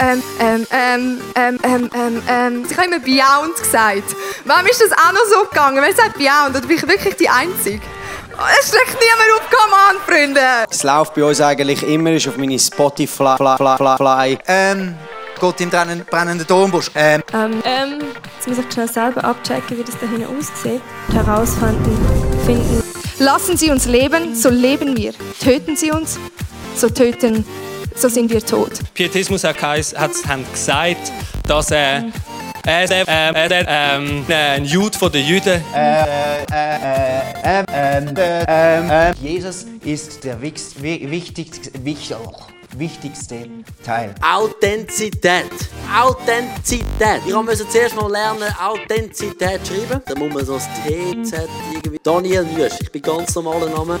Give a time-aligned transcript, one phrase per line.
[0.00, 4.16] Ähm, ähm, ähm, ähm, ähm, ähm, ähm, ich habe immer Beyond gesagt.
[4.44, 5.80] Warum ist das auch noch so gegangen?
[5.80, 6.50] Wer sagt Beyond?
[6.56, 7.80] Oder bin ich wirklich die Einzige?
[8.36, 10.40] Oh, es schlägt niemand auf, come on, Freunde!
[10.68, 13.36] Es läuft bei uns eigentlich immer ist auf meine Spotify.
[13.36, 14.38] Fly, fly, fly, fly.
[14.48, 14.96] Ähm,
[15.38, 16.90] Gott im brennenden, brennenden Dornbusch.
[16.96, 17.98] Ähm, Ähm, ähm,
[18.34, 20.82] jetzt muss ich schnell selber abchecken, wie das da hinten aussieht.
[21.12, 21.96] Herausfinden,
[22.44, 22.82] finden.
[23.20, 25.12] Lassen Sie uns leben, so leben wir.
[25.40, 26.18] Töten Sie uns,
[26.74, 27.46] so töten,
[27.96, 28.72] so sind wir tot.
[28.94, 29.56] Pietismus hat,
[30.52, 31.12] gesagt,
[31.46, 32.04] dass er
[32.66, 35.62] äh, äh, äh, ähm, äh, ein Jude von den Juden
[39.20, 41.50] Jesus ist der wichtigste, wichtig,
[42.78, 43.48] wichtigste
[43.84, 44.14] Teil.
[44.22, 45.50] Authentizität.
[45.94, 47.20] Authentizität.
[47.26, 50.00] Ich musste zuerst mal lernen, Authentizität schreiben.
[50.06, 52.00] Da muss man so das TZ irgendwie.
[52.02, 52.74] Daniel Nüsch.
[52.80, 54.00] Ich bin ganz normaler Name.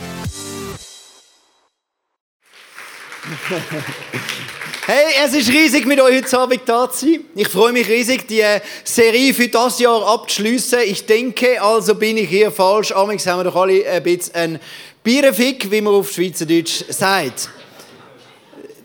[4.86, 7.24] Hey, es ist riesig, mit euch heute Abend da zu sein.
[7.34, 10.80] Ich freue mich riesig, die äh, Serie für das Jahr abzuschliessen.
[10.84, 12.92] Ich denke, also bin ich hier falsch.
[12.92, 14.60] Amigs haben wir doch alle ein bisschen einen
[15.02, 17.48] Bierenfick, wie man auf Schweizerdeutsch sagt.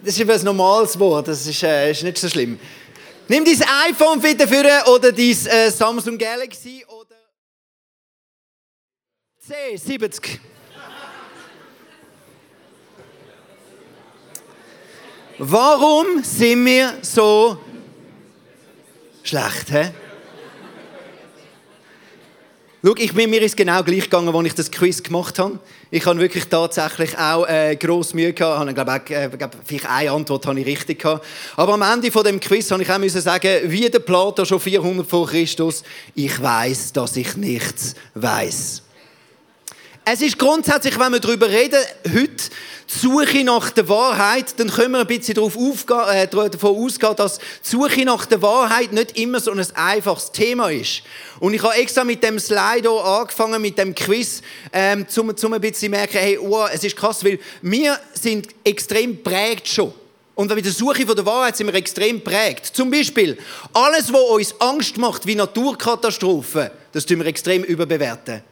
[0.02, 2.58] Das ist ein normales Wort, das ist, äh, ist nicht so schlimm.
[3.28, 7.18] Nimm dein iPhone bitte für oder dein äh, Samsung Galaxy oder
[9.46, 10.40] C70.
[15.42, 17.58] Warum sind wir so
[19.24, 19.92] schlecht, hä?
[22.84, 25.60] Schau, ich, mir mir ist genau gleich gegangen, als ich das Quiz gemacht habe.
[25.92, 28.68] Ich habe wirklich tatsächlich auch äh, grosse Mühe gehabt.
[28.68, 29.30] Ich glaube, äh,
[29.64, 31.26] vielleicht eine Antwort habe ich richtig gehabt.
[31.56, 35.08] Aber am Ende von dem Quiz habe ich auch sagen, wie der Plato schon 400
[35.08, 35.84] vor Christus,
[36.16, 38.82] ich weiß, dass ich nichts weiß.
[40.12, 42.50] Es ist grundsätzlich, wenn wir darüber reden, heute
[42.92, 47.38] die Suche nach der Wahrheit, dann können wir ein bisschen darauf äh, davon ausgehen, dass
[47.38, 51.04] die Suche nach der Wahrheit nicht immer so ein einfaches Thema ist.
[51.40, 54.42] Und ich habe extra mit dem Slide hier angefangen, mit dem Quiz,
[54.74, 58.48] ähm, um, um ein bisschen zu merken, hey, oh, es ist krass, weil wir sind
[58.64, 59.94] extrem prägt schon.
[60.34, 62.66] Und bei der Suche von der Wahrheit sind wir extrem prägt.
[62.66, 63.38] Zum Beispiel,
[63.74, 68.49] alles, was uns Angst macht, wie Naturkatastrophen, das tun wir extrem überbewerten.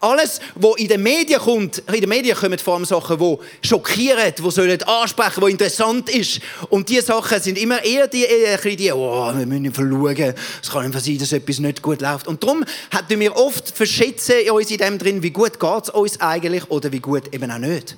[0.00, 3.36] Alles, was in den Medien kommt, in den Medien kommen vor allem Sachen, die
[3.66, 6.40] schockieren, die sollen ansprechen, die interessant ist.
[6.70, 10.84] Und diese Sachen sind immer eher die, eher die oh, wir müssen schauen, es kann
[10.84, 12.28] einfach sein, dass etwas nicht gut läuft.
[12.28, 16.20] Und darum hatten wir oft verschätzen uns in dem drin, wie gut geht es uns
[16.20, 17.96] eigentlich oder wie gut eben auch nicht.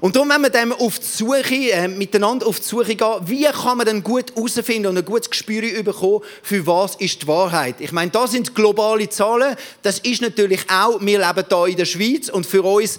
[0.00, 3.44] Und darum, wenn wir dann auf die Suche, äh, miteinander auf die Suche gehen, wie
[3.44, 7.76] kann man dann gut herausfinden und ein gutes Gespür bekommen, für was ist die Wahrheit?
[7.80, 9.56] Ich meine, da sind globale Zahlen.
[9.82, 12.98] Das ist natürlich auch, wir leben hier in der Schweiz und für uns,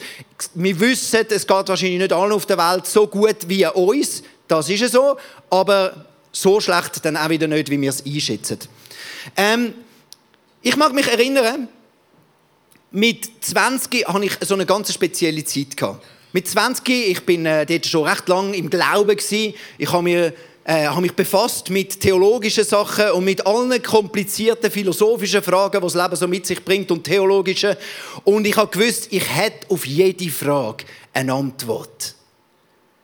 [0.55, 4.23] wir wissen, es geht wahrscheinlich nicht allen auf der Welt so gut wie uns.
[4.47, 5.17] Das ist es so.
[5.49, 8.59] Aber so schlecht dann auch wieder nicht, wie wir es einschätzen.
[9.37, 9.73] Ähm,
[10.61, 11.69] ich mag mich erinnern,
[12.91, 15.77] mit 20 hatte ich so eine ganz spezielle Zeit.
[15.77, 16.03] Gehabt.
[16.31, 19.56] Mit 20, ich bin äh, dort schon recht lange im Glauben gewesen.
[19.79, 20.31] Ich habe mir
[20.63, 25.95] äh, habe mich befasst mit theologischen Sachen und mit allen komplizierten philosophischen Fragen, die das
[25.95, 27.75] Leben so mit sich bringt und theologischen.
[28.25, 32.13] Und ich habe gewusst, ich hätte auf jede Frage eine Antwort.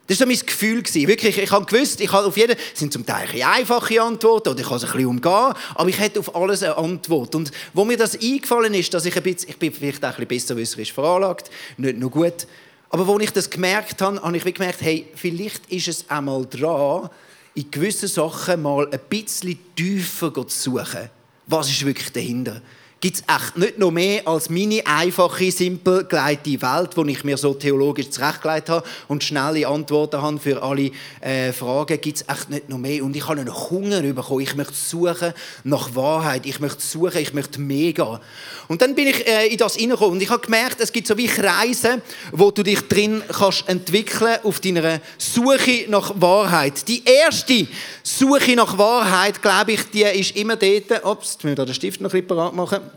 [0.05, 0.83] Das war so mein Gefühl.
[0.83, 4.59] Wirklich, ich habe gewusst, ich habe auf jede, es sind zum Teil einfache Antworten oder
[4.59, 7.33] ich kann es ein bisschen umgehen, aber ich hätte auf alles eine Antwort.
[7.33, 10.27] Und wo mir das eingefallen ist, dass ich ein bisschen, ich bin vielleicht auch ein
[10.27, 12.45] bisschen besserwisserisch veranlagt, nicht nur gut,
[12.95, 17.09] aber wo ich das gemerkt habe, habe ich gemerkt, hey, vielleicht ist es einmal dran,
[17.53, 21.09] in gewissen Sachen mal ein bisschen tiefer zu suchen.
[21.45, 22.61] Was ist wirklich dahinter?
[23.01, 27.37] Gibt es echt nicht noch mehr als meine einfache, simpel geleitete Welt, wo ich mir
[27.37, 30.89] so theologisch zurechtgelegt habe und schnelle Antworten habe für alle
[31.19, 31.99] äh, Fragen?
[31.99, 33.03] Gibt es echt nicht noch mehr?
[33.03, 34.41] Und ich habe einen Hunger bekommen.
[34.41, 35.33] Ich möchte suchen
[35.65, 36.45] nach Wahrheit.
[36.45, 38.19] Ich möchte suchen, ich möchte gehen.
[38.67, 41.17] Und dann bin ich äh, in das hineingekommen und ich habe gemerkt, es gibt so
[41.17, 42.01] wie Kreise,
[42.31, 46.87] wo du dich drin kannst entwickeln auf deiner Suche nach Wahrheit.
[46.87, 47.67] Die erste
[48.01, 51.05] Suche nach Wahrheit, glaube ich, die ist immer dort.
[51.05, 52.94] Ups, jetzt müssen wir den Stift noch ein bisschen parat machen.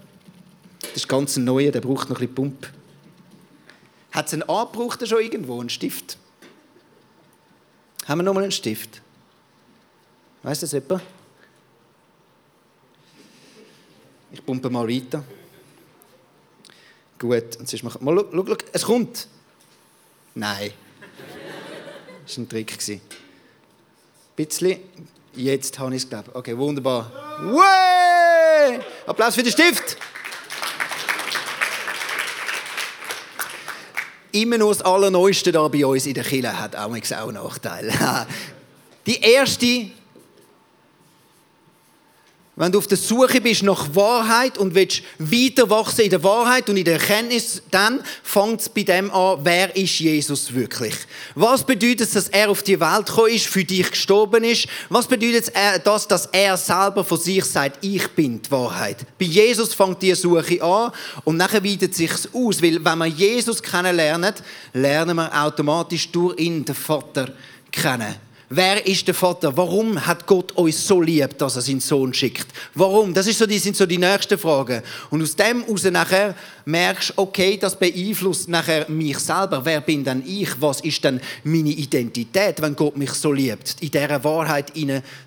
[0.98, 2.72] Das ist ganz ein der braucht noch ein bisschen Pump.
[4.10, 6.18] Hat es einen angebrauchten schon irgendwo, einen Stift?
[8.08, 9.00] Haben wir noch mal einen Stift?
[10.42, 11.02] Weißt das jemand?
[14.32, 15.22] Ich pumpe mal weiter.
[17.16, 19.28] Gut, und sonst machen mal, schau, schau, es kommt.
[20.34, 20.72] Nein.
[22.26, 22.76] Das war ein Trick.
[22.88, 23.00] Ein
[24.34, 24.80] bisschen.
[25.36, 26.34] Jetzt habe ich es, glaube.
[26.34, 27.12] Okay, wunderbar.
[29.06, 29.96] Applaus für den Stift!
[34.38, 37.92] Immer nur das Allerneueste da bei uns in der Kirche hat auch auch Nachteile.
[39.06, 39.90] Die erste,
[42.58, 46.68] wenn du auf der Suche bist nach Wahrheit und willst weiter wachsen in der Wahrheit
[46.68, 50.94] und in der Erkenntnis, dann fängt es bei dem an, wer ist Jesus wirklich?
[51.36, 54.66] Was bedeutet es, dass er auf die Welt gekommen ist, für dich gestorben ist?
[54.88, 59.06] Was bedeutet es, das, dass er selber von sich sagt, ich bin die Wahrheit?
[59.16, 60.90] Bei Jesus fängt die Suche an
[61.22, 64.34] und nachher weitet sich aus, weil wenn wir Jesus kennenlernen,
[64.72, 67.32] lernen wir automatisch durch ihn den Vater
[67.70, 68.27] kennen.
[68.50, 69.54] Wer ist der Vater?
[69.54, 72.46] Warum hat Gott uns so lieb, dass er seinen Sohn schickt?
[72.74, 73.12] Warum?
[73.12, 74.82] Das ist so, die sind so die nächsten Fragen.
[75.10, 76.34] Und aus dem heraus nachher
[76.64, 79.62] merkst okay, das beeinflusst nachher mich selber.
[79.62, 80.48] Wer bin denn ich?
[80.62, 83.76] Was ist denn meine Identität, wenn Gott mich so liebt?
[83.80, 84.72] In dieser Wahrheit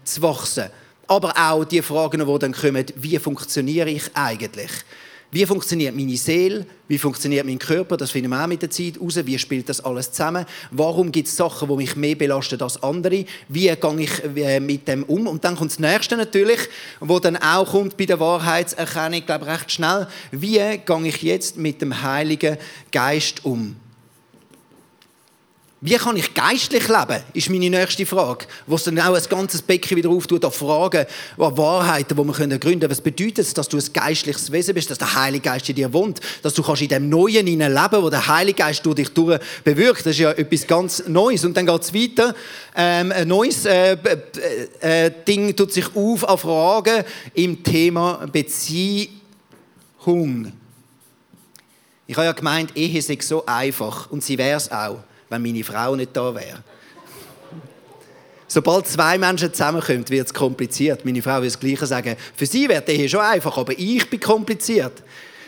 [0.03, 0.71] zu wachsen.
[1.05, 4.71] Aber auch die Fragen, die dann kommen, wie funktioniere ich eigentlich?
[5.33, 6.65] Wie funktioniert meine Seele?
[6.89, 7.95] Wie funktioniert mein Körper?
[7.95, 9.17] Das finden wir auch mit der Zeit raus.
[9.23, 10.45] Wie spielt das alles zusammen?
[10.71, 13.23] Warum gibt es Sachen, die mich mehr belasten als andere?
[13.47, 15.27] Wie gehe ich äh, mit dem um?
[15.27, 16.59] Und dann kommt das Nächste natürlich,
[16.99, 20.05] wo dann auch kommt bei der Wahrheitserkennung, ich glaube recht schnell.
[20.31, 22.57] Wie gehe ich jetzt mit dem Heiligen
[22.91, 23.77] Geist um?
[25.83, 28.45] Wie kann ich geistlich leben, ist meine nächste Frage.
[28.67, 31.07] Wo es dann auch ein ganzes Becken wieder auftut an Fragen,
[31.39, 32.87] an Wahrheiten, die wir gründen können.
[32.87, 35.91] Was bedeutet es, dass du ein geistliches Wesen bist, dass der Heilige Geist in dir
[35.91, 39.39] wohnt, dass du kannst in dem Neuen leben wo der Heilige Geist durch dich durch
[39.63, 40.01] bewirkt.
[40.01, 41.43] Das ist ja etwas ganz Neues.
[41.45, 42.35] Und dann geht es weiter.
[42.75, 47.03] Ähm, ein neues äh, äh, äh, Ding tut sich auf an Fragen
[47.33, 49.09] im Thema Beziehung.
[52.05, 54.99] Ich habe ja gemeint, Ehe sei so einfach und sie wäre es auch
[55.31, 56.63] wenn meine Frau nicht da wäre.
[58.47, 61.05] Sobald zwei Menschen zusammenkommen, wird es kompliziert.
[61.05, 62.17] Meine Frau will das Gleiche sagen.
[62.35, 64.91] Für sie das hier schon einfach, aber ich bin kompliziert.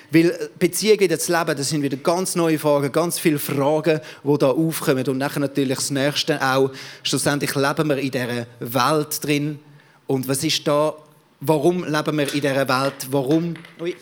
[0.09, 4.38] Weil Beziehungen in das Leben, das sind wieder ganz neue Fragen, ganz viele Fragen, die
[4.38, 5.06] da aufkommen.
[5.06, 6.71] Und nachher natürlich das Nächste auch,
[7.01, 9.59] schlussendlich leben wir in dieser Welt drin.
[10.07, 10.94] Und was ist da,
[11.41, 13.07] warum leben wir in dieser Welt?
[13.12, 13.95] Warum, ui,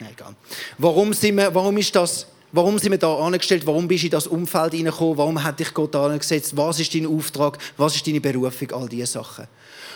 [0.00, 0.34] nein, egal.
[0.76, 3.66] Warum, sind wir, warum ist das Warum sind wir da angestellt?
[3.66, 5.18] Warum bist du in das Umfeld hineingekommen?
[5.18, 6.56] Warum hat dich Gott angesetzt?
[6.56, 7.58] Was ist dein Auftrag?
[7.76, 8.70] Was ist deine Berufung?
[8.70, 9.48] All diese Sachen.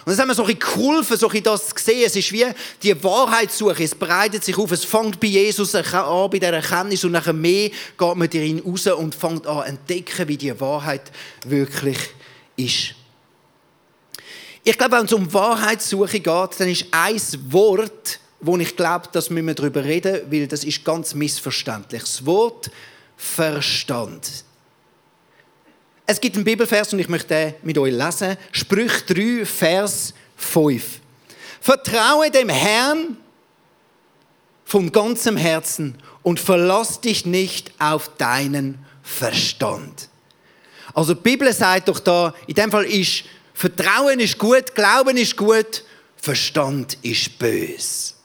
[0.05, 2.03] Und das haben wir so ein geholfen, so ein das zu sehen.
[2.05, 2.47] Es ist wie
[2.83, 3.85] die Wahrheitssuche.
[3.85, 4.73] Es breitet sich auf.
[4.73, 8.89] Es fängt bei Jesus an, bei der Erkenntnis und nachher mehr geht man darin raus
[8.89, 11.13] und fängt an entdecken, wie die Wahrheit
[11.45, 11.99] wirklich
[12.57, 12.97] ist.
[14.65, 17.21] Ich glaube, wenn es um Wahrheitssuche geht, dann ist ein
[17.53, 22.02] Wort, wo ich glaube, dass wir darüber reden, weil das ist ganz missverständlich.
[22.02, 22.70] Das Wort
[23.17, 24.44] Verstand.
[26.06, 28.37] Es gibt einen Bibelvers und ich möchte den mit euch lesen.
[28.52, 31.00] Sprüch 3, Vers 5.
[31.61, 33.17] Vertraue dem Herrn
[34.64, 40.08] von ganzem Herzen und verlass dich nicht auf deinen Verstand.
[40.94, 45.37] Also die Bibel sagt doch da, in dem Fall ist Vertrauen ist gut, Glauben ist
[45.37, 45.82] gut,
[46.17, 48.18] Verstand ist böse.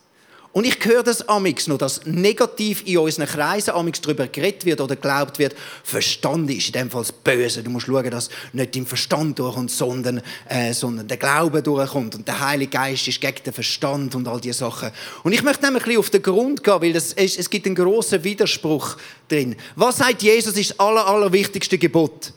[0.54, 4.82] Und ich höre das amix noch, dass negativ in unseren Kreisen amix darüber geredet wird
[4.82, 7.64] oder glaubt wird, Verstand ist in dem Fall das Böse.
[7.64, 12.14] Du musst schauen, dass nicht dein Verstand durchkommt, sondern, äh, sondern der Glaube durchkommt.
[12.14, 14.92] Und der Heilige Geist ist gegen den Verstand und all diese Sachen.
[15.24, 17.66] Und ich möchte nämlich ein bisschen auf den Grund gehen, weil das ist, es gibt
[17.66, 18.98] einen großen Widerspruch
[19.28, 19.56] drin.
[19.76, 22.32] Was sagt Jesus ist das aller, allerwichtigste Gebot?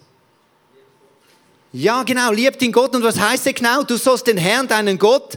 [1.71, 2.97] Ja, genau, lieb den Gott.
[2.97, 3.83] Und was heißt es genau?
[3.83, 5.37] Du sollst den Herrn, deinen Gott,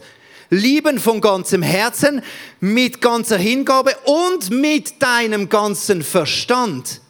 [0.50, 2.22] lieben von ganzem Herzen,
[2.60, 7.02] mit ganzer Hingabe und mit deinem ganzen Verstand.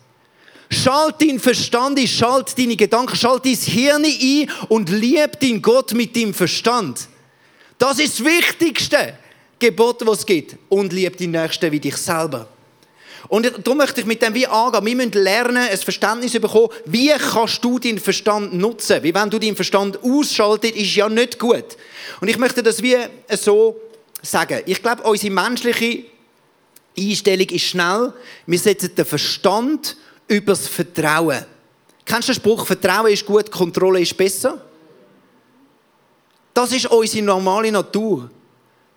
[0.69, 5.93] Schalt deinen Verstand ein, schalt deine Gedanken, schalt dein Hirn ein und lieb den Gott
[5.93, 7.07] mit dem Verstand.
[7.79, 9.17] Das ist das Wichtigste
[9.57, 10.57] Gebot, was es gibt.
[10.69, 12.47] Und lieb den Nächsten wie dich selber.
[13.27, 14.85] Und darum möchte ich mit dem wie angehen.
[14.85, 19.03] Wir müssen lernen, ein Verständnis bekommen, wie kannst du deinen Verstand nutzen.
[19.03, 21.77] Wie wenn du deinen Verstand ausschaltest, ist ja nicht gut.
[22.21, 22.97] Und ich möchte das wie
[23.29, 23.79] so
[24.21, 24.61] sagen.
[24.65, 26.05] Ich glaube, unsere menschliche
[26.97, 28.13] Einstellung ist schnell.
[28.45, 29.95] Wir setzen den Verstand
[30.27, 31.45] über das Vertrauen.
[32.05, 34.59] Kennst du den Spruch, Vertrauen ist gut, Kontrolle ist besser?
[36.53, 38.29] Das ist unsere normale Natur.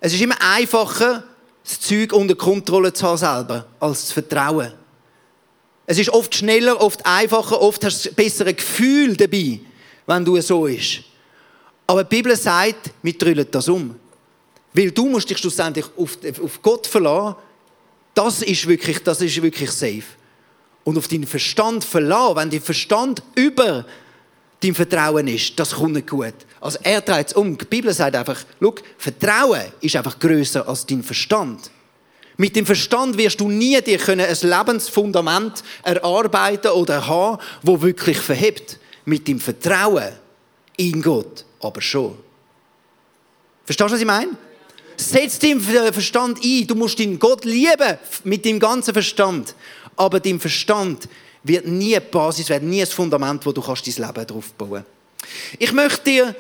[0.00, 1.22] Es ist immer einfacher,
[1.64, 4.73] das Zeug unter Kontrolle zu haben selber, als zu vertrauen.
[5.87, 9.61] Es ist oft schneller, oft einfacher, oft hast du ein besseres Gefühl dabei,
[10.07, 11.02] wenn du so bist.
[11.87, 13.95] Aber die Bibel sagt, wir drüllen das um.
[14.73, 17.37] Weil du musst dich schlussendlich auf, auf Gott verlassen.
[18.14, 20.04] Das ist wirklich, das ist wirklich safe.
[20.85, 23.85] Und auf deinen Verstand verlassen, wenn dein Verstand über
[24.61, 26.35] dein Vertrauen ist, das kommt nicht gut.
[26.62, 27.59] Also er dreht es um.
[27.59, 31.71] Die Bibel sagt einfach, schau, Vertrauen ist einfach größer als dein Verstand.
[32.37, 38.19] Mit dem Verstand wirst du nie dir können ein Lebensfundament erarbeiten oder haben, wo wirklich
[38.19, 38.78] verhebt.
[39.04, 40.12] Mit dem Vertrauen
[40.76, 42.16] in Gott aber schon.
[43.64, 44.31] Verstehst du, was ich meine?
[44.97, 46.66] Setz deinen Verstand ein.
[46.66, 49.57] Du musst den Gott lieben mit deinem ganzen Verstand.
[49.97, 51.09] Aber dein Verstand
[51.42, 54.85] wird nie eine Basis werden, nie ein Fundament, wo du kannst dein Leben darauf bauen
[55.59, 56.37] Ich möchte dir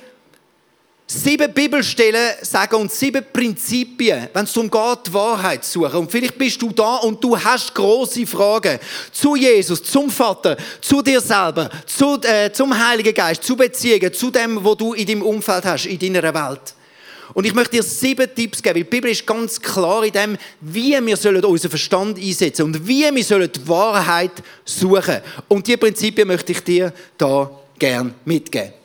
[1.12, 6.00] sieben Bibelstellen sagen und sieben Prinzipien, wenn es darum geht, Wahrheit zu suchen.
[6.00, 8.78] Und vielleicht bist du da und du hast große Fragen
[9.12, 14.30] zu Jesus, zum Vater, zu dir selber, zu, äh, zum Heiligen Geist, zu Beziehungen, zu
[14.30, 16.74] dem, was du in deinem Umfeld hast, in deiner Welt.
[17.34, 20.36] Und ich möchte dir sieben Tipps geben, weil die Bibel ist ganz klar in dem,
[20.60, 25.22] wie wir unseren Verstand einsetzen sollen und wie wir die Wahrheit suchen sollen.
[25.48, 28.81] Und diese Prinzipien möchte ich dir da gerne mitgeben.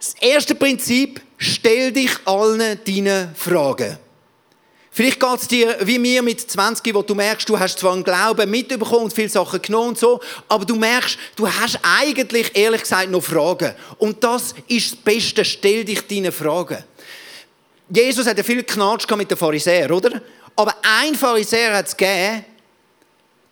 [0.00, 3.98] Das erste Prinzip, stell dich allen deinen Fragen.
[4.90, 8.02] Vielleicht geht es dir wie mir mit 20, wo du merkst, du hast zwar einen
[8.02, 12.80] Glauben mitbekommen und viele Sachen genommen und so, aber du merkst, du hast eigentlich, ehrlich
[12.80, 13.74] gesagt, noch Fragen.
[13.98, 16.82] Und das ist das Beste, stell dich deine Fragen.
[17.90, 20.22] Jesus hat ja viel Knatsch mit den Pharisäern, oder?
[20.56, 22.46] Aber ein Pharisäer hat es gegeben,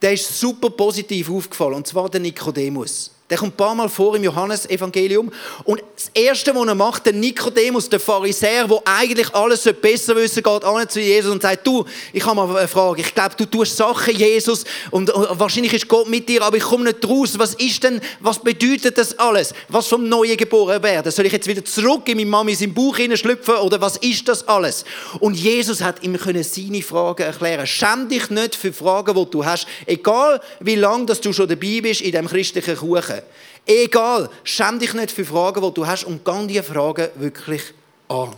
[0.01, 3.11] der ist super positiv aufgefallen, und zwar der Nikodemus.
[3.31, 5.31] Der kommt ein paar Mal vor im Johannesevangelium.
[5.65, 10.43] Und das Erste, was er macht, der Nikodemus, der Pharisäer, der eigentlich alles besser wissen
[10.43, 13.03] geht an zu Jesus und sagt, du, ich habe mal eine Frage.
[13.03, 16.85] Ich glaube, du tust Sachen, Jesus, und wahrscheinlich ist Gott mit dir, aber ich komme
[16.85, 17.39] nicht raus.
[17.39, 19.53] Was ist denn, was bedeutet das alles?
[19.69, 21.13] Was vom Neuen geboren werden?
[21.13, 24.49] Soll ich jetzt wieder zurück in meine Mami in Bauch schlüpfen oder was ist das
[24.49, 24.85] alles?
[25.21, 27.67] Und Jesus hat ihm können seine Fragen erklären.
[27.67, 29.67] Schäm dich nicht für Fragen, die du hast.
[29.85, 33.18] Egal, wie lange du schon dabei bist in dem christlichen Kuchen.
[33.67, 37.63] Egal, schäm dich nicht für Fragen, die du hast und gang diese Fragen wirklich
[38.09, 38.35] an.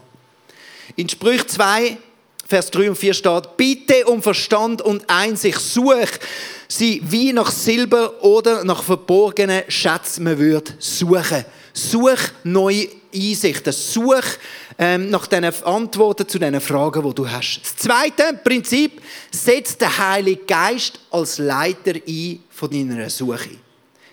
[0.97, 1.97] In Sprüch 2,
[2.47, 6.19] Vers 3 und 4 steht, bitte um Verstand und Einsicht, such
[6.67, 11.45] sie wie nach Silber oder nach verborgenen Schätzen man würde suchen.
[11.73, 14.25] Such neue Einsichten, such
[14.79, 17.61] ähm, nach den Antworten zu den Fragen, die du hast.
[17.63, 23.51] Das zweite Prinzip, setz den Heiligen Geist als Leiter ein von deiner Suche.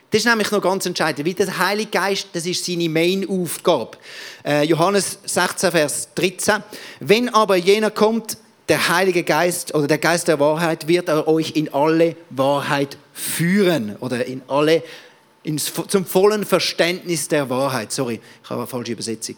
[0.09, 3.97] Das ist nämlich noch ganz entscheidend, weil der Heilige Geist, das ist seine Main-Aufgabe.
[4.45, 6.63] Äh, Johannes 16, Vers 13.
[7.01, 8.37] Wenn aber jener kommt,
[8.69, 13.97] der Heilige Geist oder der Geist der Wahrheit, wird er euch in alle Wahrheit führen
[13.99, 14.81] oder in alle,
[15.43, 17.91] ins, zum vollen Verständnis der Wahrheit.
[17.91, 19.35] Sorry, ich habe eine falsche Übersetzung.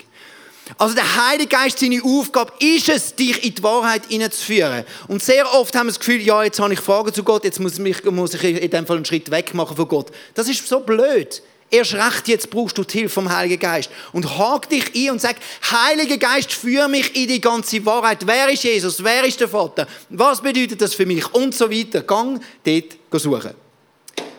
[0.78, 4.86] Also der Heilige Geist, seine Aufgabe ist es, dich in die Wahrheit hineinzuführen.
[5.08, 7.60] Und sehr oft haben wir das Gefühl, ja, jetzt habe ich Fragen zu Gott, jetzt
[7.60, 10.12] muss, mich, muss ich in dem Fall einen Schritt weg machen von Gott.
[10.36, 11.42] Das ist so blöd.
[11.72, 13.92] Erst recht jetzt brauchst du die Hilfe vom Heiligen Geist.
[14.12, 15.36] Und hake dich ein und sag,
[15.70, 18.26] Heiliger Geist, führe mich in die ganze Wahrheit.
[18.26, 19.04] Wer ist Jesus?
[19.04, 19.88] Wer ist der Vater?
[20.10, 21.32] Was bedeutet das für mich?
[21.34, 22.02] Und so weiter.
[22.02, 23.54] Gang dort suchen.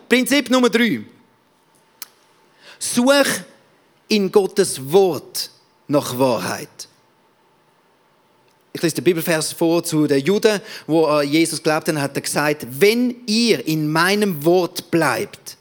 [0.08, 1.02] Prinzip Nummer drei.
[2.80, 3.28] Such
[4.08, 5.50] in Gottes Wort
[5.90, 6.88] nach Wahrheit.
[8.72, 12.64] Ich lese den Bibelvers vor zu den Juden, wo an Jesus glaubten, hat er gesagt,
[12.70, 15.56] wenn ihr in meinem Wort bleibt,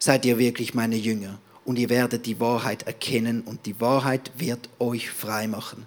[0.00, 4.68] seid ihr wirklich meine Jünger und ihr werdet die Wahrheit erkennen und die Wahrheit wird
[4.80, 5.86] euch frei machen.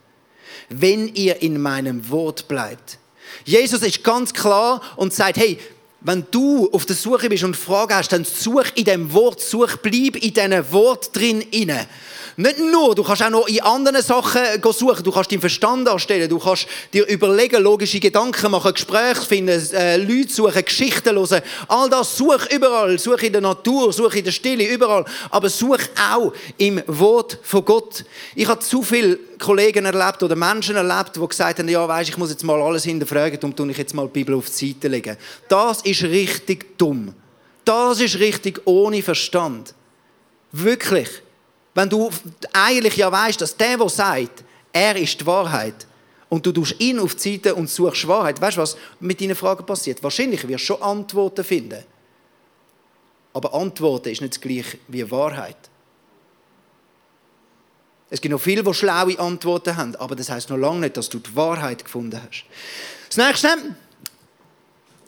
[0.70, 2.98] Wenn ihr in meinem Wort bleibt.
[3.44, 5.60] Jesus ist ganz klar und sagt, hey,
[6.06, 9.78] wenn du auf der Suche bist und Fragen hast, dann such in dem Wort, such,
[9.82, 11.88] bleib in diesem Wort drin inne.
[12.38, 15.04] Nicht nur, du kannst auch noch in anderen Sachen suchen.
[15.04, 19.98] Du kannst deinen Verstand anstellen, du kannst dir überlegen, logische Gedanken machen, Gespräche finden, äh,
[19.98, 21.42] Leute suchen, Geschichten hören.
[21.70, 23.00] All das such überall.
[23.00, 25.06] Such in der Natur, such in der Stille, überall.
[25.32, 25.80] Aber such
[26.12, 28.04] auch im Wort von Gott.
[28.36, 32.18] Ich habe zu viele Kollegen erlebt oder Menschen erlebt, die gesagt haben, ja, weisst, ich
[32.18, 34.88] muss jetzt mal alles hinterfragen, darum tue ich jetzt mal die Bibel auf die Seite
[34.88, 35.18] legen.
[35.48, 37.14] Das ist richtig dumm.
[37.64, 39.74] Das ist richtig ohne Verstand.
[40.52, 41.10] Wirklich.
[41.74, 42.10] Wenn du
[42.54, 45.88] eigentlich ja weißt, dass der, der sagt, er ist die Wahrheit,
[46.30, 49.36] und du tust ihn auf die Seite und suchst Wahrheit, weißt du, was mit deinen
[49.36, 50.02] Fragen passiert?
[50.04, 51.84] Wahrscheinlich wirst du schon Antworten finden.
[53.34, 55.58] Aber Antworten ist nicht das gleiche wie Wahrheit.
[58.10, 61.10] Es gibt noch viele, die schlaue Antworten haben, aber das heißt noch lange nicht, dass
[61.10, 62.46] du die Wahrheit gefunden hast.
[63.10, 63.48] Das nächste.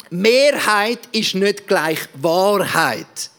[0.10, 3.30] Mehrheit ist nicht gleich Wahrheit.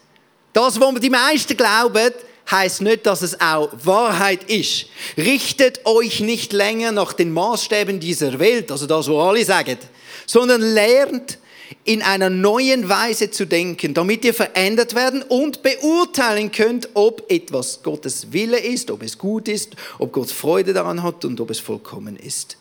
[0.53, 2.13] Das, was die meisten glauben,
[2.51, 4.87] heißt nicht, dass es auch Wahrheit ist.
[5.17, 9.79] Richtet euch nicht länger nach den Maßstäben dieser Welt, also das, was alle sagen,
[10.27, 11.39] sondern lernt
[11.85, 17.83] in einer neuen Weise zu denken, damit ihr verändert werden und beurteilen könnt, ob etwas
[17.83, 21.61] Gottes Wille ist, ob es gut ist, ob Gott Freude daran hat und ob es
[21.61, 22.57] vollkommen ist.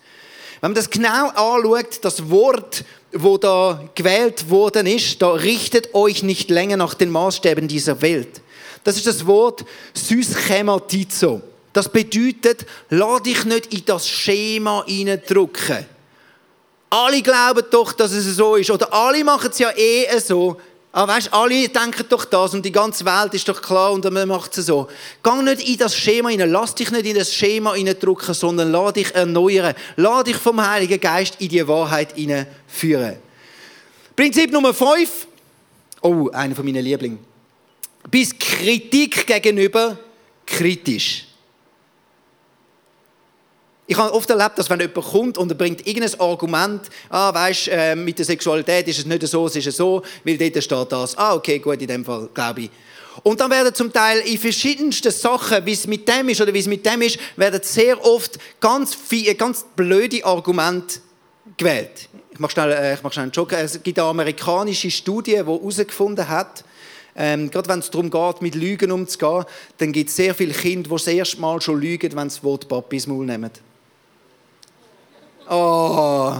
[0.61, 2.83] Wenn man das genau anschaut, das Wort,
[3.13, 8.41] wo da gewählt worden ist, da richtet euch nicht länger nach den Maßstäben dieser Welt.
[8.83, 11.41] Das ist das Wort Syschematizo.
[11.73, 15.85] Das bedeutet, lass dich nicht in das Schema hineindrücken.
[16.89, 18.71] Alle glauben doch, dass es so ist.
[18.71, 20.57] Oder alle machen es ja eh so.
[20.97, 24.27] Aber weißt, alle denken doch das und die ganze Welt ist doch klar und man
[24.27, 24.87] macht es so.
[25.21, 28.93] Geh nicht in das Schema hinein, lass dich nicht in das Schema hineindrücken, sondern lass
[28.93, 29.75] dich erneuern.
[29.97, 33.17] Lass dich vom Heiligen Geist in die Wahrheit hineinführen.
[34.15, 35.27] Prinzip Nummer 5.
[36.01, 37.19] Oh, einer von meinen Lieblingen.
[38.09, 39.99] Bis Kritik gegenüber
[40.47, 41.26] kritisch.
[43.89, 47.69] Ich habe oft erlebt, dass wenn jemand kommt und er bringt irgendein Argument, ah, weißt,
[47.69, 51.17] äh, mit der Sexualität ist es nicht so, es ist so, weil dort steht das.
[51.17, 52.69] Ah, okay, gut, in dem Fall, glaube ich.
[53.23, 56.59] Und dann werden zum Teil in verschiedensten Sachen, wie es mit dem ist oder wie
[56.59, 60.99] es mit dem ist, werden sehr oft ganz, viele, ganz blöde Argumente
[61.55, 62.09] gewählt.
[62.31, 63.55] Ich mache schnell, äh, ich mache schnell einen Joke.
[63.55, 66.65] Es gibt eine amerikanische Studie, die herausgefunden hat,
[67.15, 69.45] ähm, gerade wenn es darum geht, mit Lügen umzugehen,
[69.77, 72.69] dann gibt es sehr viele Kinder, die das erste Mal schon lügen, wenn sie Wort
[72.69, 73.49] Maul nehmen.
[75.49, 76.35] Oh,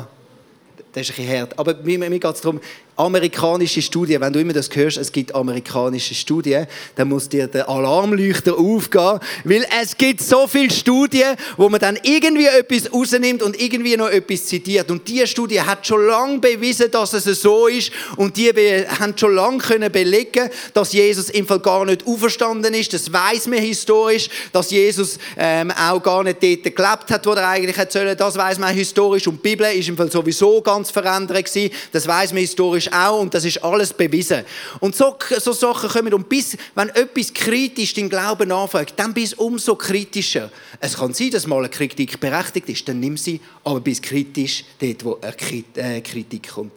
[0.94, 1.60] das ist ein bisschen hart.
[1.60, 2.60] Aber mir, mir geht es darum,
[2.98, 7.70] amerikanische Studien, wenn du immer das hörst, es gibt amerikanische Studien, dann muss dir der
[7.70, 13.62] Alarmleuchter aufgehen, weil es gibt so viele Studien, wo man dann irgendwie etwas rausnimmt und
[13.62, 14.90] irgendwie noch etwas zitiert.
[14.90, 18.52] Und diese Studie hat schon lange bewiesen, dass es so ist und die
[19.00, 22.94] haben schon lange können belegen, dass Jesus im Fall gar nicht auferstanden ist.
[22.94, 27.48] Das weiß man historisch, dass Jesus ähm, auch gar nicht dort gelebt hat, wo er
[27.48, 28.18] eigentlich hätte sollen.
[28.18, 31.72] Das weiß man historisch und die Bibel ist im Fall sowieso ganz verändert gewesen.
[31.92, 34.44] Das weiß man historisch ist auch und das ist alles bewiesen.
[34.80, 39.34] Und so, so Sachen kommen und bis, wenn etwas kritisch den Glauben anfragt, dann bis
[39.34, 40.50] umso kritischer.
[40.80, 44.64] Es kann sein, dass mal eine Kritik berechtigt ist, dann nimm sie, aber bis kritisch
[44.80, 46.74] dort, wo eine äh, Kritik kommt.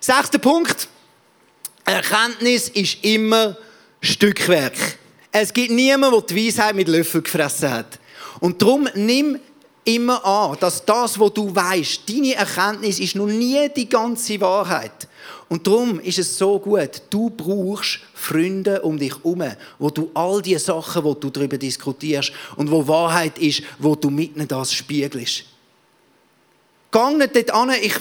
[0.00, 0.88] Sechster Punkt.
[1.84, 3.56] Erkenntnis ist immer
[4.00, 4.74] Stückwerk.
[5.30, 7.98] Es gibt niemanden, der die Weisheit mit Löffel gefressen hat.
[8.40, 9.38] Und darum nimm
[9.84, 15.08] immer an, dass das, was du weißt, deine Erkenntnis ist noch nie die ganze Wahrheit.
[15.48, 19.44] Und darum ist es so gut, du brauchst Freunde um dich herum,
[19.78, 24.10] wo du all die Sachen, wo du darüber diskutierst und wo Wahrheit ist, wo du
[24.10, 25.44] mitten das spiegelst.
[26.90, 27.94] Geh nicht dort an, ich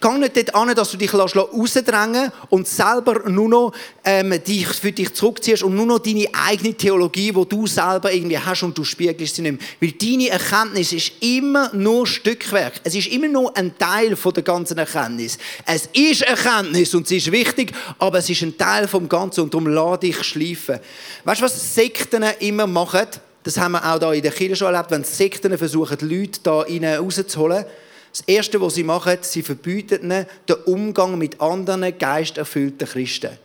[0.00, 3.72] Geh nicht dort an, dass du dich rausdrängen und selber nur noch
[4.04, 8.38] ähm, dich für dich zurückziehst und nur noch deine eigene Theologie, die du selber irgendwie
[8.38, 9.68] hast und du spiegelst sie nicht mehr.
[9.80, 12.74] Weil deine Erkenntnis ist immer nur Stückwerk.
[12.84, 15.36] Es ist immer nur ein Teil von der ganzen Erkenntnis.
[15.66, 19.54] Es ist Erkenntnis und sie ist wichtig, aber es ist ein Teil vom Ganzen und
[19.54, 20.78] darum lass dich schleifen.
[21.24, 23.06] Weißt du, was Sekten immer machen?
[23.42, 26.60] Das haben wir auch da in der Kirche schon erlebt, wenn Sekten versuchen, Leute da
[26.60, 27.64] rauszuholen
[28.18, 30.08] das Erste, was sie machen, sie verbieten
[30.48, 33.38] den Umgang mit anderen geisterfüllten Christen.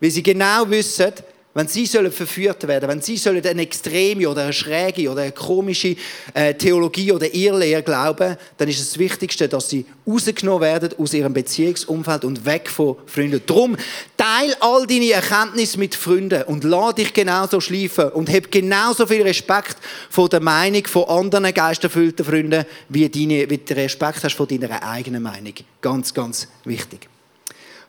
[0.00, 1.12] Weil sie genau wissen,
[1.56, 5.32] wenn sie sollen verführt werden, wenn sie sollen eine extreme oder eine schräge oder eine
[5.32, 5.96] komische
[6.34, 11.32] äh, Theologie oder Irrlehre glauben, dann ist das Wichtigste, dass sie rausgenommen werden aus ihrem
[11.32, 13.40] Beziehungsumfeld und weg von Freunden.
[13.46, 13.74] Drum
[14.18, 19.22] teil all deine Erkenntnisse mit Freunden und lass dich genauso schleifen und hab genauso viel
[19.22, 19.78] Respekt
[20.10, 24.82] vor der Meinung von anderen geisterfüllten Freunden, wie, deine, wie du Respekt hast vor deiner
[24.82, 25.54] eigenen Meinung.
[25.80, 27.08] Ganz, ganz wichtig.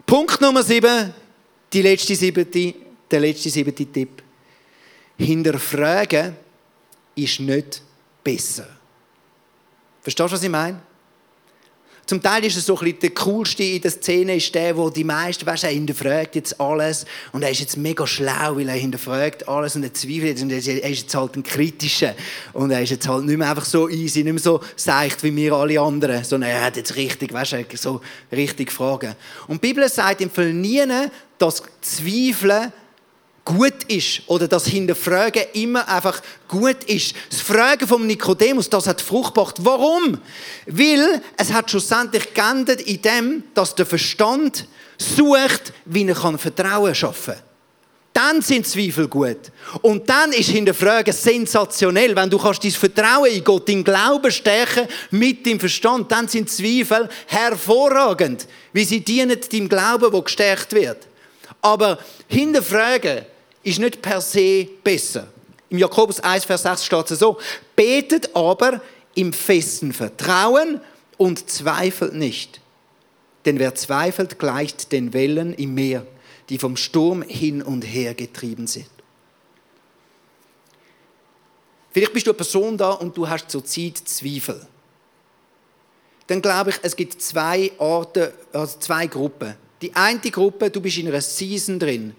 [0.06, 1.14] Punkt Nummer sieben,
[1.74, 4.24] die letzte siebte der letzte siebte Tipp.
[5.18, 6.36] Hinterfragen
[7.16, 7.82] ist nicht
[8.24, 8.68] besser.
[10.02, 10.80] Verstehst du, was ich meine?
[12.08, 14.90] Zum Teil ist es so ein bisschen der coolste in der Szene ist der, wo
[14.90, 18.76] die meisten, weißt, er hinterfragt jetzt alles und er ist jetzt mega schlau, weil er
[18.76, 22.16] hinterfragt alles und er zweifelt und er ist jetzt halt ein kritischer
[22.54, 25.36] und er ist jetzt halt nicht mehr einfach so easy, nicht mehr so seicht wie
[25.36, 28.00] wir alle anderen, sondern er hat jetzt richtig, weißt, so
[28.32, 29.14] richtig Fragen.
[29.50, 30.82] Und die Bibel sagt im Fall nie,
[31.38, 32.72] dass Zweifeln
[33.48, 37.16] gut ist oder das Hinterfragen immer einfach gut ist.
[37.30, 39.56] Das Fragen vom Nikodemus, das hat Frucht gebracht.
[39.60, 40.20] Warum?
[40.66, 46.94] Weil es hat schlussendlich geendet in dem, dass der Verstand sucht, wie er kann Vertrauen
[46.94, 47.44] schaffen kann.
[48.12, 49.38] Dann sind Zweifel gut.
[49.82, 52.16] Und dann ist Hinterfragen sensationell.
[52.16, 56.50] Wenn du kannst dein Vertrauen in Gott, dein Glauben stärken mit dem Verstand, dann sind
[56.50, 61.08] Zweifel hervorragend, wie sie dienen deinem Glauben, wo gestärkt wird.
[61.62, 63.26] Aber hinterfragen
[63.68, 65.28] ist nicht per se besser.
[65.70, 67.38] Im Jakobus 1, Vers 6 steht es so:
[67.76, 68.82] Betet aber
[69.14, 70.80] im festen Vertrauen
[71.18, 72.62] und zweifelt nicht.
[73.46, 76.06] Denn wer zweifelt, gleicht den Wellen im Meer,
[76.50, 78.88] die vom Sturm hin und her getrieben sind.
[81.92, 84.66] Vielleicht bist du eine Person da und du hast zurzeit Zweifel.
[86.28, 89.56] Dann glaube ich, es gibt zwei Arten, also zwei Gruppen.
[89.82, 92.16] Die eine Gruppe, du bist in einer Season drin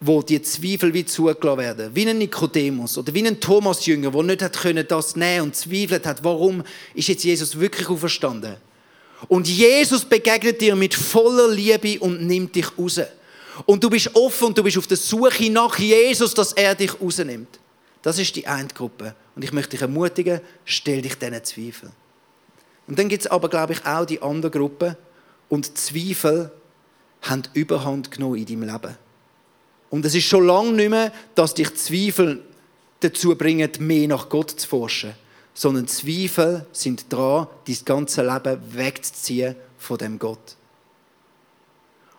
[0.00, 1.90] wo die Zweifel wie zugelassen werden.
[1.94, 6.06] Wie ein Nikodemus oder wie ein Thomas-Jünger, der nicht hat können das nehmen und zweifelt
[6.06, 6.62] hat, warum
[6.94, 8.56] ist jetzt Jesus wirklich auferstanden?
[9.26, 13.00] Und Jesus begegnet dir mit voller Liebe und nimmt dich raus.
[13.66, 17.00] Und du bist offen und du bist auf der Suche nach Jesus, dass er dich
[17.00, 17.58] rausnimmt.
[18.02, 19.16] Das ist die eine Gruppe.
[19.34, 21.90] Und ich möchte dich ermutigen, stell dich diesen Zweifel.
[22.86, 24.96] Und dann gibt es aber, glaube ich, auch die andere Gruppe.
[25.48, 26.52] Und Zweifel
[27.22, 29.07] haben Überhand genommen in deinem Leben.
[29.90, 32.42] Und es ist schon lange nicht mehr, dass dich Zweifel
[33.00, 35.14] dazu bringen, mehr nach Gott zu forschen.
[35.54, 40.56] Sondern Zweifel sind dran, dein ganze Leben wegzuziehen von dem Gott.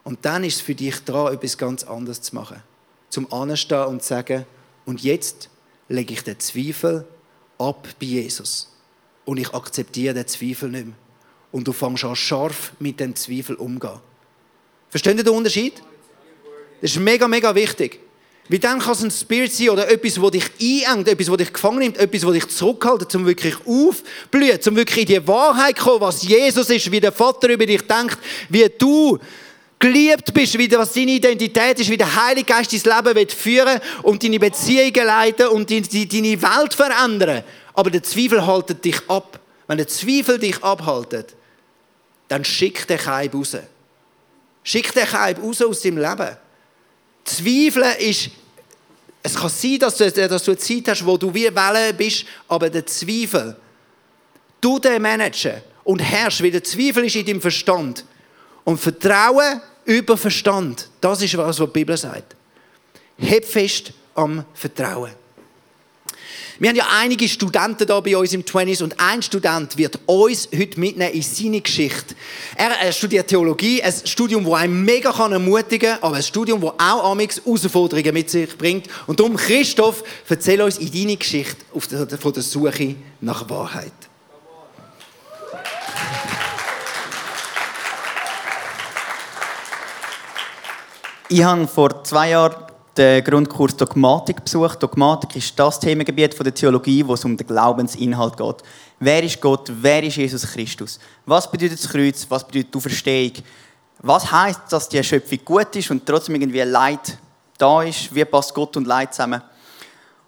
[0.04, 2.64] Und dann ist es für dich dran, etwas ganz anderes zu machen.
[3.10, 4.46] Zum Anstehen und zu sagen,
[4.86, 5.50] und jetzt
[5.88, 7.06] lege ich den Zweifel
[7.58, 8.76] ab bei Jesus.
[9.26, 10.96] Und ich akzeptiere den Zweifel nicht mehr.
[11.52, 14.00] Und du fängst an, scharf mit dem Zweifel umzugehen.
[14.90, 15.82] Versteht ihr den Unterschied?
[16.82, 18.00] Das ist mega, mega wichtig.
[18.50, 21.54] Wie dann kann es ein Spirit sein oder etwas, das dich einengt, etwas, das dich
[21.54, 25.84] gefangen nimmt, etwas, das dich zurückhält, um wirklich aufblühen, um wirklich in die Wahrheit zu
[25.84, 28.18] kommen, was Jesus ist, wie der Vater über dich denkt,
[28.50, 29.20] wie du
[29.78, 33.80] geliebt bist, wie was deine Identität ist, wie der Heilige Geist dein Leben wird führen
[34.02, 37.44] und deine Beziehungen leiten und deine Welt verändern.
[37.76, 39.40] Aber der Zweifel haltet dich ab.
[39.68, 41.36] Wenn der Zweifel dich abhaltet,
[42.28, 43.56] dann schick den Keib raus.
[44.64, 46.38] Schick den Keib raus aus deinem Leben.
[47.30, 48.30] Zweifeln ist,
[49.22, 52.26] es kann sein, dass du, dass du eine Zeit hast, wo du wie Wellen bist,
[52.48, 53.56] aber der Zweifel,
[54.62, 58.06] du den managen und herrsch, weil der Zweifel ist in deinem Verstand.
[58.64, 62.36] Und Vertrauen über Verstand, das ist was, was die Bibel sagt.
[63.18, 65.19] Heb fest am Vertrauen.
[66.62, 70.50] Wir haben ja einige Studenten da bei uns im 20s und ein Student wird uns
[70.54, 72.16] heute mitnehmen in seine Geschichte.
[72.58, 77.12] Er studiert Theologie, ein Studium, das einen mega ermutigen kann, aber ein Studium, das auch
[77.12, 78.88] amix Herausforderungen mit sich bringt.
[79.08, 81.56] Und darum, Christoph, erzähl uns in deine Geschichte
[82.20, 83.94] von der Suche nach Wahrheit.
[91.30, 92.69] Ich habe vor zwei Jahren
[93.00, 94.84] den Grundkurs Dogmatik besucht.
[94.84, 98.58] Dogmatik ist das Themengebiet der Theologie, wo es um den Glaubensinhalt geht.
[99.00, 99.72] Wer ist Gott?
[99.82, 101.00] Wer ist Jesus Christus?
[101.26, 102.26] Was bedeutet das Kreuz?
[102.28, 103.32] Was bedeutet die Verstehung?
[104.00, 107.18] Was heißt, dass die Erschöpfung gut ist und trotzdem irgendwie Leid
[107.58, 108.14] da ist?
[108.14, 109.42] Wie passt Gott und Leid zusammen?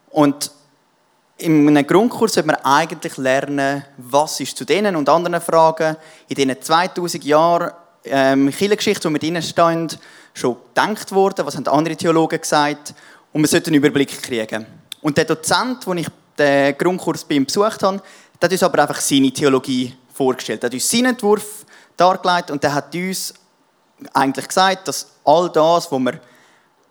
[0.10, 0.50] Und
[1.40, 5.98] in einem Grundkurs sollte man eigentlich lernen, was ist zu denen und anderen Fragen
[6.30, 7.72] in diesen 2000 Jahren
[8.06, 9.90] ähm, Kirchengeschichte, wo wir drinnen stehen,
[10.34, 12.94] schon gedacht worden, was haben andere Theologen gesagt
[13.34, 14.66] und man sollte einen Überblick kriegen.
[15.02, 18.02] Und der Dozent, den ich den Grundkurs bei ihm besucht habe,
[18.42, 20.64] der hat uns aber einfach seine Theologie vorgestellt.
[20.64, 21.66] Er hat uns seinen Entwurf
[21.98, 23.34] dargelegt und der hat uns
[24.14, 26.20] eigentlich gesagt, dass all das, was man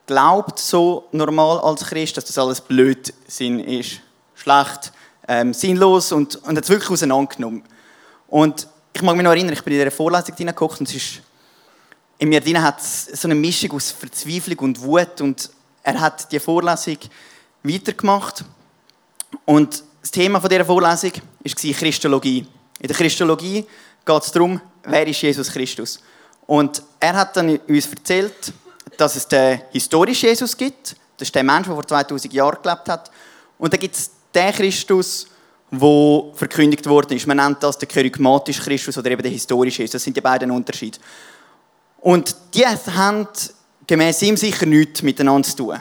[0.06, 4.00] glaubt, so normal als Christ, dass das alles Blödsinn ist.
[4.34, 4.92] Schlecht,
[5.28, 7.62] ähm, sinnlos und, und hat es wirklich auseinandergenommen.
[8.28, 11.22] Und ich mag mich noch erinnern, ich bin in dieser Vorlesung hineingeguckt und es ist
[12.20, 15.50] in mir drin hat so eine Mischung aus Verzweiflung und Wut und
[15.82, 16.98] er hat die Vorlesung
[17.62, 18.44] weitergemacht
[19.46, 22.46] und das Thema dieser Vorlesung war Christologie.
[22.78, 23.64] In der Christologie
[24.04, 26.00] geht es darum, wer ist Jesus Christus.
[26.46, 28.52] Und er hat dann uns erzählt,
[28.98, 30.96] dass es den historischen Jesus gibt.
[31.16, 33.10] Das ist der Mensch, der vor 2000 Jahren gelebt hat.
[33.58, 35.26] Und dann gibt es den Christus,
[35.70, 37.26] der verkündigt worden ist.
[37.26, 39.92] Man nennt das den charismatischen Christus oder eben den historischen Jesus.
[39.92, 40.98] Das sind die beiden Unterschiede.
[42.00, 43.28] Und die haben
[43.86, 45.80] gemäß ihm sicher nichts miteinander zu tun.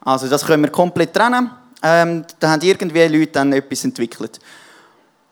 [0.00, 1.50] Also das können wir komplett trennen.
[1.82, 4.38] Ähm, da haben irgendwie Leute dann etwas entwickelt.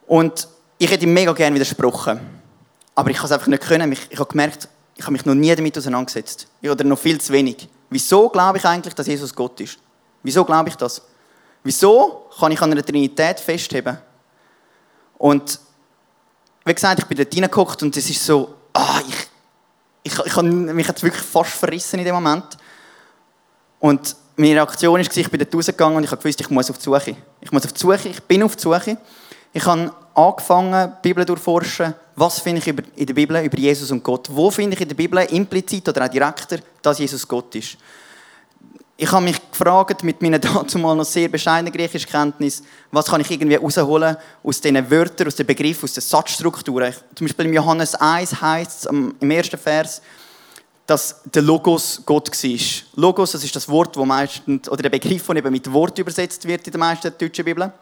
[0.06, 0.48] Und
[0.78, 2.20] ich hätte ihm mega gerne widersprochen.
[2.94, 3.92] Aber ich habe es einfach nicht können.
[3.92, 6.46] Ich habe gemerkt, ich habe mich noch nie damit auseinandergesetzt.
[6.62, 7.68] Oder noch viel zu wenig.
[7.90, 9.78] Wieso glaube ich eigentlich, dass Jesus Gott ist?
[10.22, 11.02] Wieso glaube ich das?
[11.62, 13.98] Wieso kann ich an einer Trinität festheben?
[15.16, 15.58] Und
[16.64, 19.17] wie gesagt, ich bin dort reingeguckt und es ist so, ah, ich,
[20.08, 22.44] ich, ich, mich es wirklich fast verrissen in dem Moment.
[23.80, 26.84] Und meine Reaktion war, ich bin dort rausgegangen und ich gewusst, ich muss auf die
[26.84, 27.16] Suche.
[27.40, 28.96] Ich muss auf die Suche, ich bin auf die Suche.
[29.52, 31.94] Ich habe angefangen, die Bibel durchforschen.
[32.16, 34.28] Was finde ich in der Bibel über Jesus und Gott?
[34.30, 37.76] Wo finde ich in der Bibel implizit oder auch direkter, dass Jesus Gott ist?
[39.00, 43.30] Ich habe mich gefragt, mit meiner dazumal noch sehr bescheidenen griechischen Kenntnis, was kann ich
[43.30, 46.92] irgendwie rausholen aus diesen Wörtern, aus den Begriffen, aus den Satzstrukturen.
[47.14, 50.02] Zum Beispiel im Johannes 1 heißt es im ersten Vers,
[50.84, 52.58] dass der Logos Gott war.
[52.96, 56.44] Logos, das ist das Wort, wo meistens, oder der Begriff, der eben mit Wort übersetzt
[56.48, 57.72] wird in der meisten deutschen Bibeln.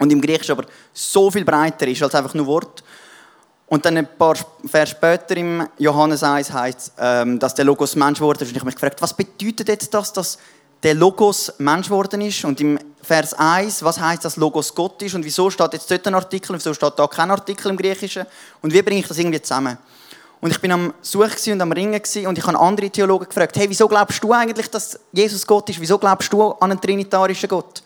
[0.00, 2.82] Und im Griechischen aber so viel breiter ist als einfach nur Wort.
[3.72, 4.34] Und dann ein paar
[4.66, 8.44] Vers später im Johannes 1 heißt ähm, dass der Logos Mensch wurde.
[8.44, 10.36] Und ich habe mich gefragt, was bedeutet jetzt das, dass
[10.82, 12.44] der Logos Mensch geworden ist?
[12.44, 15.14] Und im Vers 1, was heißt, dass Logos Gott ist?
[15.14, 18.26] Und wieso steht jetzt dort ein Artikel und wieso steht da kein Artikel im Griechischen?
[18.60, 19.78] Und wie bringe ich das irgendwie zusammen?
[20.42, 23.70] Und ich bin am Suchen und am Ringen und ich habe andere Theologen gefragt, hey,
[23.70, 25.80] wieso glaubst du eigentlich, dass Jesus Gott ist?
[25.80, 27.82] Wieso glaubst du an einen trinitarischen Gott?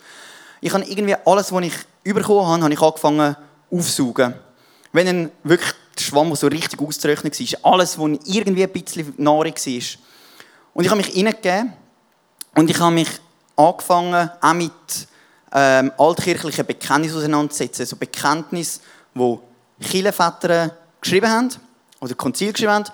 [0.60, 1.74] Ich habe irgendwie alles, was ich
[2.12, 3.36] bekommen habe, habe ich angefangen
[3.70, 4.45] aufzusaugen
[4.96, 9.44] wenn ein wirklich der Schwamm, so richtig auszurechnen war, alles, was irgendwie ein bisschen Nahrung
[9.44, 9.82] war.
[10.74, 11.72] Und ich habe mich hineingegeben
[12.54, 13.08] und ich habe mich
[13.56, 14.72] angefangen, auch mit
[15.52, 17.86] ähm, altkirchlichen Bekenntnissen auseinanderzusetzen.
[17.86, 18.80] So Bekenntnisse,
[19.14, 19.38] die
[19.80, 21.50] Kirchenväter geschrieben haben
[22.00, 22.84] oder Konzil geschrieben haben.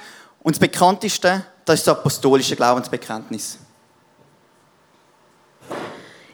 [0.43, 3.59] Und das bekannteste, das ist das apostolische Glaubensbekenntnis.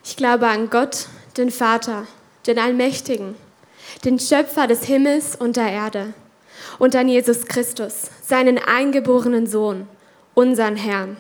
[0.05, 2.07] Ich glaube an Gott, den Vater,
[2.47, 3.35] den Allmächtigen
[4.05, 6.15] den Schöpfer des Himmels und der Erde,
[6.79, 9.89] und an Jesus Christus, seinen eingeborenen Sohn,
[10.35, 11.17] unseren Herrn,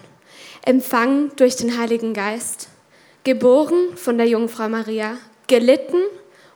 [0.65, 2.69] empfangen durch den Heiligen Geist,
[3.25, 6.03] geboren von der Jungfrau Maria, gelitten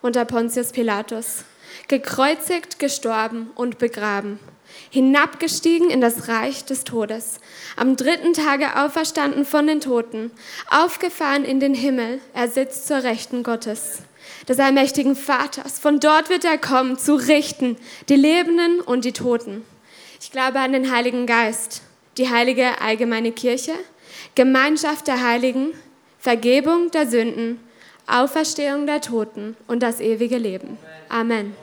[0.01, 1.45] unter Pontius Pilatus,
[1.89, 4.39] gekreuzigt, gestorben und begraben,
[4.91, 7.41] hinabgestiegen in das Reich des Todes,
[7.77, 10.31] am dritten Tage auferstanden von den Toten,
[10.71, 14.03] aufgefahren in den Himmel, er sitzt zur Rechten Gottes
[14.49, 15.79] des allmächtigen Vaters.
[15.79, 17.77] Von dort wird er kommen, zu richten,
[18.09, 19.65] die Lebenden und die Toten.
[20.21, 21.83] Ich glaube an den Heiligen Geist,
[22.19, 23.73] die heilige allgemeine Kirche,
[24.35, 25.73] Gemeinschaft der Heiligen,
[26.19, 27.59] Vergebung der Sünden,
[28.07, 30.79] Auferstehung der Toten und das ewige Leben.
[31.09, 31.57] Amen.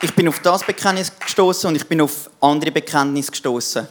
[0.00, 3.88] Ich bin auf das Bekenntnis gestoßen und ich bin auf andere Bekenntnisse gestoßen.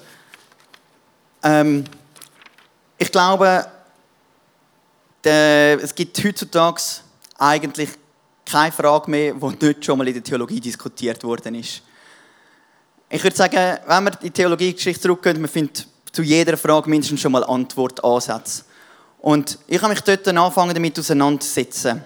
[1.41, 1.85] Ähm,
[3.03, 3.65] ich glaube,
[5.23, 6.81] es gibt heutzutage
[7.37, 7.89] eigentlich
[8.45, 11.81] keine Frage mehr, die nicht schon mal in der Theologie diskutiert worden ist.
[13.09, 17.19] Ich würde sagen, wenn wir in die Theologiegeschichte zurückgehen, man findet zu jeder Frage mindestens
[17.19, 18.63] schon mal Antwortansätze.
[19.19, 22.03] Und ich habe mich dort angefangen damit auseinanderzusetzen.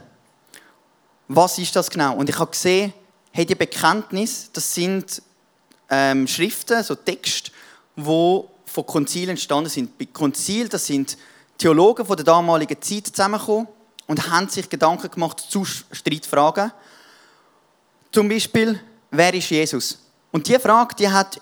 [1.27, 2.15] Was ist das genau?
[2.15, 2.91] Und ich habe gesehen,
[3.31, 5.21] hey, die Bekenntnis, das sind
[5.89, 7.51] ähm, Schriften, so Texte,
[7.95, 9.97] wo von Konzilen entstanden sind.
[9.97, 11.17] Bei Konzil, das sind
[11.57, 13.67] Theologen von der damaligen Zeit zusammengekommen
[14.05, 16.71] und haben sich Gedanken gemacht zu Streitfragen.
[18.11, 18.79] Zum Beispiel,
[19.11, 19.99] wer ist Jesus?
[20.31, 21.41] Und diese Frage, die hat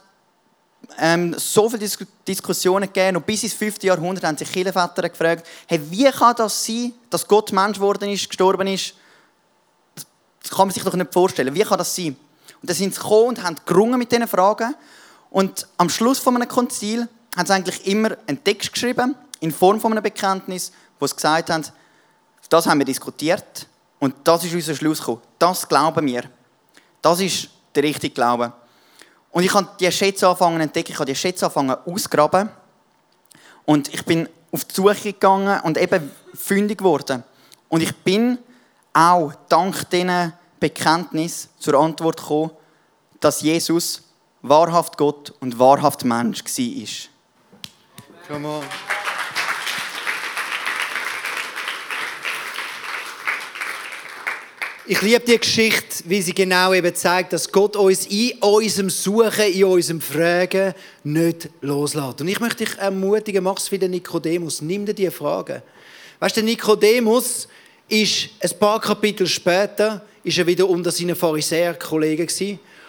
[0.97, 3.83] ähm, so viele Dis Diskussionen gegeben und bis ins 5.
[3.83, 8.27] Jahrhundert haben sich Kirchenväter gefragt, hey, wie kann das sein, dass Gott Mensch geworden ist,
[8.27, 8.93] gestorben ist?
[10.41, 11.53] Das kann man sich doch nicht vorstellen.
[11.53, 12.15] Wie kann das sein?
[12.61, 14.75] Und dann sind sie gekommen und haben gerungen mit diesen Fragen.
[15.36, 19.82] Und am Schluss von einem Konzil haben sie eigentlich immer einen Text geschrieben, in Form
[19.82, 21.65] von einem Bekenntnis, wo sie gesagt haben,
[22.48, 23.67] das haben wir diskutiert
[24.00, 25.19] und das ist unser Schluss gekommen.
[25.38, 26.24] Das glauben wir.
[27.02, 28.54] Das ist der richtige Glaube.
[29.30, 32.50] Und ich habe die Schätze angefangen zu entdecken, ich habe die Schätze angefangen auszugraben
[33.65, 37.26] und ich bin auf die Suche gegangen und eben fündig geworden.
[37.67, 38.38] Und ich bin
[38.93, 42.52] auch dank diesen Bekenntnis zur Antwort gekommen,
[43.19, 44.05] dass Jesus
[44.49, 47.10] wahrhaft Gott und wahrhaft Mensch war.
[48.27, 48.63] Come on.
[54.88, 59.51] Ich liebe die Geschichte, wie sie genau eben zeigt, dass Gott uns in unserem Suchen,
[59.51, 62.21] in unserem Fragen nicht loslässt.
[62.21, 65.63] Und ich möchte dich ermutigen, mach es wie der Nikodemus, nimm dir diese Fragen.
[66.19, 67.47] Weißt du, der Nikodemus
[67.88, 72.27] ist ein paar Kapitel später ist er wieder unter seinen Pharisäer-Kollegen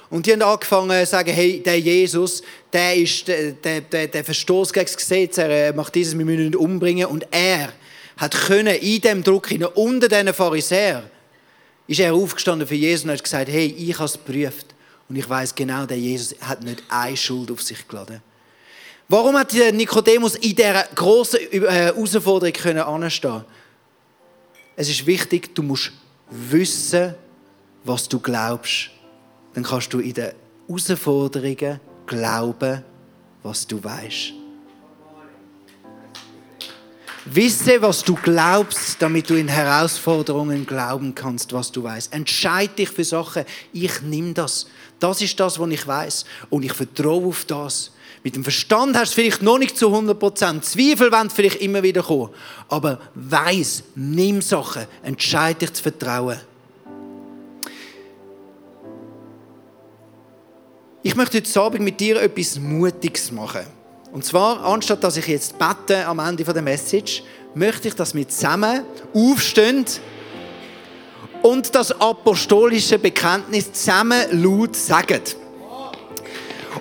[0.09, 2.42] und die haben angefangen zu sagen, hey, der Jesus,
[2.73, 6.57] der ist der, der, der, Verstoß gegen das Gesetz, er macht dieses, wir müssen ihn
[6.57, 7.07] umbringen.
[7.07, 7.73] Und er
[8.16, 11.11] hat können in dem Druck, unter diesen Pharisäern,
[11.88, 14.75] ist er aufgestanden für Jesus und hat gesagt, hey, ich habe es geprüft.
[15.09, 18.21] Und ich weiß genau, der Jesus hat nicht eine Schuld auf sich geladen.
[19.09, 23.45] Warum hat Nikodemus in dieser grossen äh, Herausforderung können anstehen?
[24.75, 25.92] Es ist wichtig, du musst
[26.29, 27.14] wissen,
[27.85, 28.90] was du glaubst
[29.57, 30.33] dann kannst du in den
[30.69, 32.85] Herausforderungen glauben,
[33.42, 34.35] was du weißt.
[37.25, 42.12] Wisse, was du glaubst, damit du in Herausforderungen glauben kannst, was du weißt.
[42.12, 43.45] Entscheid dich für Sachen.
[43.73, 44.66] Ich nehme das.
[45.01, 47.92] Das ist das, was ich weiß, und ich vertraue auf das.
[48.23, 50.61] Mit dem Verstand hast du vielleicht noch nicht zu 100%.
[50.61, 52.29] Zweifel werden vielleicht immer wieder kommen.
[52.69, 54.85] Aber weiß, nimm Sachen.
[55.03, 56.38] Entscheid dich zu vertrauen.
[61.07, 63.61] Ich möchte heute Abend mit dir etwas Mutiges machen.
[64.11, 67.23] Und zwar, anstatt dass ich jetzt bete am Ende der Message,
[67.55, 68.83] möchte ich, dass wir zusammen
[69.14, 69.85] aufstehen
[71.42, 75.21] und das apostolische Bekenntnis zusammen laut sagen.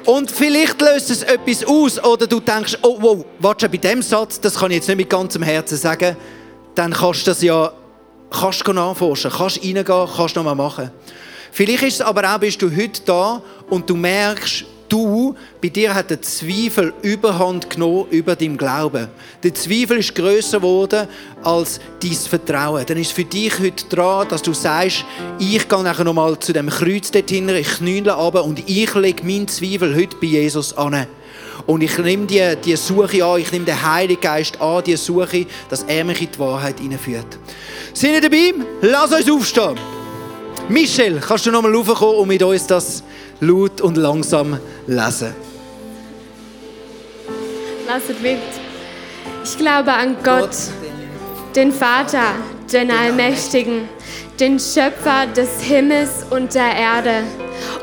[0.05, 4.41] Und vielleicht löst es etwas aus oder du denkst, oh wow, warte bei dem Satz,
[4.41, 6.17] das kann ich jetzt nicht mit ganzem Herzen sagen,
[6.73, 7.71] dann kannst du das ja
[8.31, 10.89] kannst du nachforschen, kannst reingehen, kannst nochmal machen.
[11.55, 15.95] Vielleicht ist es aber auch, bist du heute da und du merkst, du, bei dir
[15.95, 19.07] hat der Zweifel Überhand genommen über deinem Glauben.
[19.41, 21.07] Der Zweifel ist größer geworden
[21.43, 22.85] als dein Vertrauen.
[22.85, 25.05] Dann ist es für dich heute dran, dass du sagst,
[25.39, 29.23] ich gehe nachher nochmal zu dem Kreuz dort hinten, ich knülle ab und ich lege
[29.23, 31.07] meinen Zweifel heute bei Jesus an.
[31.67, 35.45] Und ich nehme die, die Suche an, ich nehme den Heiligen Geist an, die Suche,
[35.69, 37.39] dass er mich in die Wahrheit hineinführt.
[37.93, 38.53] Sind ihr dabei?
[38.81, 39.79] Lass uns aufstehen.
[40.67, 43.03] Michel, kannst du nochmal raufkommen und mit uns das
[43.39, 45.35] laut und langsam lesen?
[47.87, 48.39] Lasset mit.
[49.43, 50.55] Ich glaube an Gott,
[51.55, 52.33] den Vater,
[52.73, 53.87] den Allmächtigen,
[54.39, 57.23] den Schöpfer des Himmels und der Erde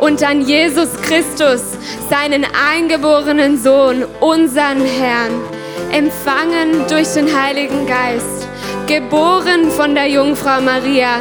[0.00, 1.62] und an Jesus Christus,
[2.10, 5.40] seinen eingeborenen Sohn, unseren Herrn,
[5.92, 8.48] empfangen durch den Heiligen Geist,
[8.88, 11.20] geboren von der Jungfrau Maria,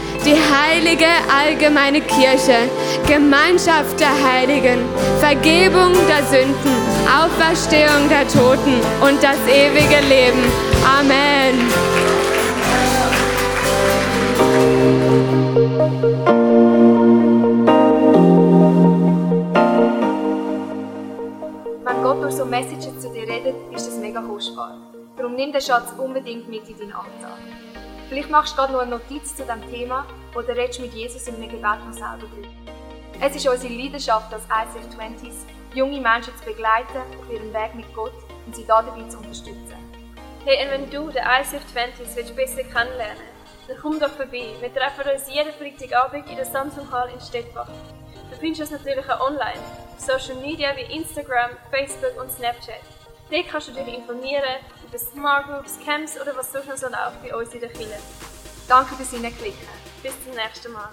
[0.25, 2.69] die heilige allgemeine Kirche,
[3.07, 4.79] Gemeinschaft der Heiligen,
[5.19, 6.75] Vergebung der Sünden,
[7.07, 10.43] Auferstehung der Toten und das ewige Leben.
[10.85, 11.57] Amen.
[21.83, 24.77] Wenn Gott durch so Messages zu dir redet, ist das mega kostbar.
[25.17, 27.37] Darum nimm den Schatz unbedingt mit in deinen Alltag.
[28.11, 31.35] Vielleicht machst du gerade noch eine Notiz zu diesem Thema oder redest mit Jesus in
[31.35, 32.49] einem Gebet noch selber drüber.
[33.21, 37.85] Es ist unsere Leidenschaft als ICF 20s, junge Menschen zu begleiten auf ihrem Weg mit
[37.95, 38.11] Gott
[38.45, 39.77] und sie dabei zu unterstützen.
[40.43, 43.23] Hey, und wenn du den ICF 20s willst besser kennenlernen
[43.69, 44.55] dann komm doch vorbei.
[44.59, 47.69] Wir treffen uns jeden Freitagabend in der Samsung Hall in Stettbach.
[48.29, 49.61] Du findest uns natürlich auch online,
[49.93, 52.81] auf Social Media wie Instagram, Facebook und Snapchat.
[53.31, 54.43] Dort kannst du dich informieren
[54.91, 56.87] über Smart Groups, Camps oder was sonst noch so
[57.23, 57.97] bei uns in der Kirche.
[58.67, 59.67] Danke fürs Hineinklicken.
[60.03, 60.89] Bis zum nächsten Mal.